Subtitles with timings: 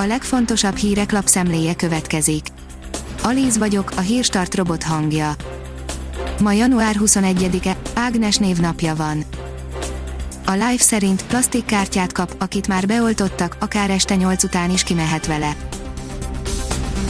[0.00, 2.46] A legfontosabb hírek lapszemléje következik.
[3.22, 5.34] Alíz vagyok, a hírstart robot hangja.
[6.40, 9.24] Ma január 21-e, Ágnes névnapja van.
[10.46, 15.56] A Live szerint plastikkártyát kap, akit már beoltottak, akár este 8 után is kimehet vele.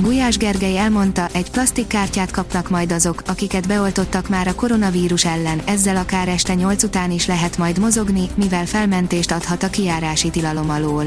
[0.00, 5.96] Gulyás Gergely elmondta, egy plastikkártyát kapnak majd azok, akiket beoltottak már a koronavírus ellen, ezzel
[5.96, 11.04] akár este 8 után is lehet majd mozogni, mivel felmentést adhat a kiárási tilalom alól.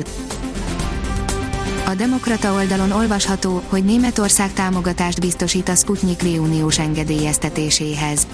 [1.87, 8.27] A Demokrata oldalon olvasható, hogy Németország támogatást biztosít a Sputnik V uniós engedélyeztetéséhez.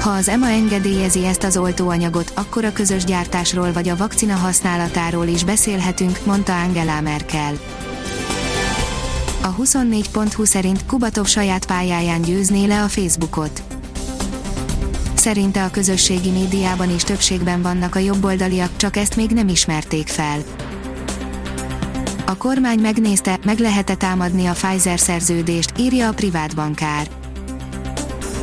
[0.00, 5.26] Ha az EMA engedélyezi ezt az oltóanyagot, akkor a közös gyártásról vagy a vakcina használatáról
[5.26, 7.52] is beszélhetünk, mondta Angela Merkel.
[9.42, 13.62] A 24.20 szerint Kubatov saját pályáján győzné le a Facebookot.
[15.14, 20.38] Szerinte a közösségi médiában is többségben vannak a jobboldaliak, csak ezt még nem ismerték fel.
[22.28, 27.08] A kormány megnézte, meg lehet-e támadni a Pfizer szerződést, írja a privát bankár.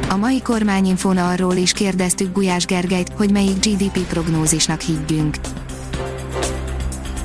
[0.10, 5.36] A mai kormányinfón arról is kérdeztük Gulyás Gergelyt, hogy melyik GDP prognózisnak higgyünk.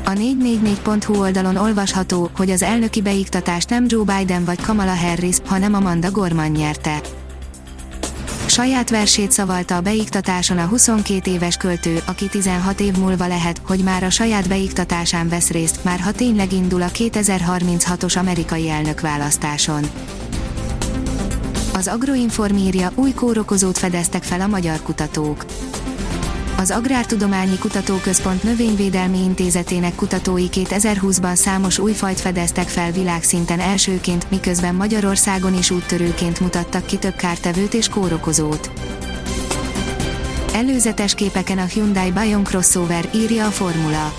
[0.04, 5.74] A 444.hu oldalon olvasható, hogy az elnöki beiktatást nem Joe Biden vagy Kamala Harris, hanem
[5.74, 7.00] Amanda Gorman nyerte.
[8.48, 13.80] Saját versét szavalta a beiktatáson a 22 éves költő, aki 16 év múlva lehet, hogy
[13.80, 19.84] már a saját beiktatásán vesz részt, már ha tényleg indul a 2036-os amerikai elnökválasztáson.
[21.74, 25.44] Az Agroinform írja, új kórokozót fedeztek fel a magyar kutatók
[26.60, 34.74] az Agrártudományi Kutatóközpont Növényvédelmi Intézetének kutatói 2020-ban számos új fajt fedeztek fel világszinten elsőként, miközben
[34.74, 38.70] Magyarországon is úttörőként mutattak ki több kártevőt és kórokozót.
[40.54, 44.12] Előzetes képeken a Hyundai Bayon crossover írja a formula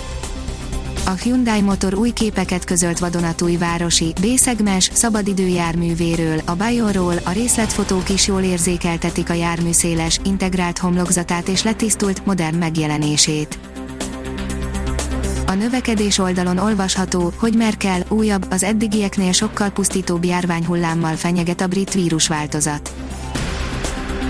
[1.09, 8.27] a Hyundai Motor új képeket közölt vadonatúj városi, B-szegmens, szabadidőjárművéről, a Bayonról, a részletfotók is
[8.27, 13.59] jól érzékeltetik a jármű széles, integrált homlokzatát és letisztult, modern megjelenését.
[15.45, 21.93] A növekedés oldalon olvasható, hogy Merkel újabb, az eddigieknél sokkal pusztítóbb járványhullámmal fenyeget a brit
[21.93, 22.93] vírusváltozat.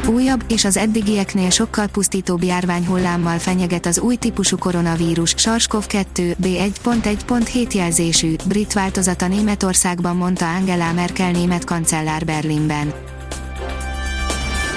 [0.09, 8.36] Újabb és az eddigieknél sokkal pusztítóbb járványhullámmal fenyeget az új típusú koronavírus SARS-CoV-2 B1.1.7 jelzésű
[8.46, 12.94] brit változata Németországban mondta Angela Merkel német kancellár Berlinben.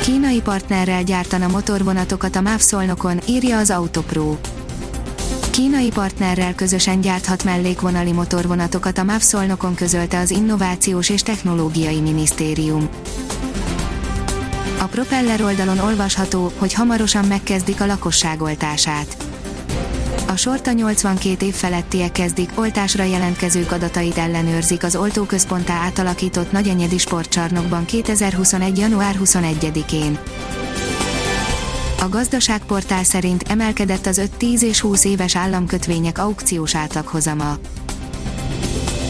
[0.02, 4.36] Kínai partnerrel gyártana motorvonatokat a MÁV Szolnokon, írja az Autopro.
[5.50, 12.88] Kínai partnerrel közösen gyárthat mellékvonali motorvonatokat a MÁV Szolnokon közölte az Innovációs és Technológiai Minisztérium.
[14.82, 19.16] A Propeller oldalon olvasható, hogy hamarosan megkezdik a lakosságoltását.
[20.28, 27.84] A sorta 82 év felettiek kezdik, oltásra jelentkezők adatait ellenőrzik az oltóközponttá átalakított Nagyenyedi sportcsarnokban
[27.84, 28.78] 2021.
[28.78, 30.18] január 21-én.
[32.00, 37.58] A gazdaságportál szerint emelkedett az 5-10 és 20 éves államkötvények aukciós átlaghozama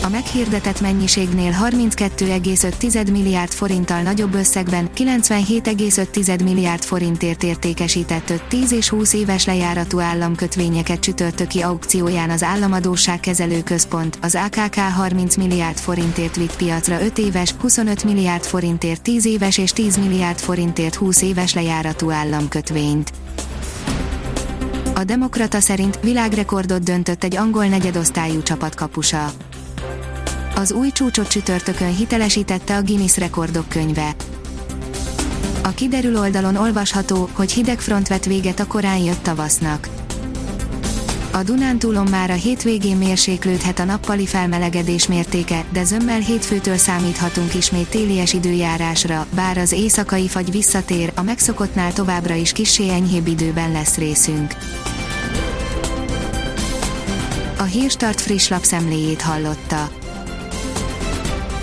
[0.03, 9.13] a meghirdetett mennyiségnél 32,5 milliárd forinttal nagyobb összegben 97,5 milliárd forintért értékesített 10 és 20
[9.13, 16.57] éves lejáratú államkötvényeket csütörtöki aukcióján az Államadóság Kezelő Központ, az AKK 30 milliárd forintért vitt
[16.57, 22.11] piacra 5 éves, 25 milliárd forintért 10 éves és 10 milliárd forintért 20 éves lejáratú
[22.11, 23.13] államkötvényt.
[24.95, 29.33] A Demokrata szerint világrekordot döntött egy angol negyedosztályú csapatkapusa
[30.55, 34.15] az új csúcsot csütörtökön hitelesítette a Guinness rekordok könyve.
[35.63, 39.89] A kiderül oldalon olvasható, hogy hideg front vett véget a korán jött tavasznak.
[41.33, 47.89] A Dunántúlon már a hétvégén mérséklődhet a nappali felmelegedés mértéke, de zömmel hétfőtől számíthatunk ismét
[47.89, 53.97] télies időjárásra, bár az éjszakai fagy visszatér, a megszokottnál továbbra is kissé enyhébb időben lesz
[53.97, 54.55] részünk.
[57.59, 60.02] A Hírstart friss lapszemléjét hallotta.